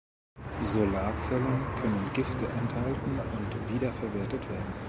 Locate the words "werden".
4.49-4.73